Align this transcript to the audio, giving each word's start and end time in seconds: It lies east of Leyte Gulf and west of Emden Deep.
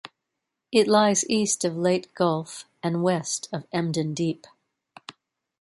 It 0.71 0.87
lies 0.87 1.29
east 1.29 1.63
of 1.63 1.77
Leyte 1.77 2.11
Gulf 2.15 2.65
and 2.81 3.03
west 3.03 3.47
of 3.53 3.67
Emden 3.71 4.15
Deep. 4.15 4.47